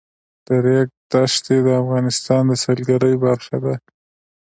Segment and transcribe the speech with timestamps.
[0.45, 3.75] د ریګ دښتې د افغانستان د سیلګرۍ برخه ده.